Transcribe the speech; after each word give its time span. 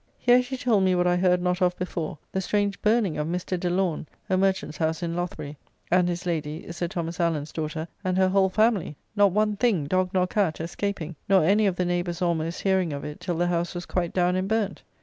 Here 0.17 0.41
she 0.41 0.57
told 0.57 0.81
me 0.83 0.95
what 0.95 1.05
I 1.05 1.15
heard 1.15 1.43
not 1.43 1.61
of 1.61 1.77
before, 1.77 2.17
the 2.31 2.41
strange 2.41 2.81
burning 2.81 3.19
of 3.19 3.27
Mr. 3.27 3.59
De 3.59 3.69
Laun, 3.69 4.07
a 4.31 4.35
merchant's 4.35 4.77
house 4.77 5.03
in 5.03 5.15
Loathbury, 5.15 5.57
and 5.91 6.09
his 6.09 6.25
lady 6.25 6.65
(Sir 6.71 6.87
Thomas 6.87 7.19
Allen's 7.19 7.51
daughter) 7.51 7.87
and 8.03 8.17
her 8.17 8.29
whole 8.29 8.49
family; 8.49 8.97
not 9.15 9.31
one 9.31 9.55
thing, 9.57 9.85
dog 9.85 10.09
nor 10.11 10.25
cat, 10.25 10.59
escaping; 10.59 11.15
nor 11.29 11.43
any 11.43 11.67
of 11.67 11.75
the 11.75 11.85
neighbours 11.85 12.19
almost 12.19 12.63
hearing 12.63 12.91
of 12.93 13.03
it 13.03 13.19
till 13.19 13.37
the 13.37 13.45
house 13.45 13.75
was 13.75 13.85
quite 13.85 14.11
down 14.11 14.35
and 14.35 14.47
burnt. 14.49 14.81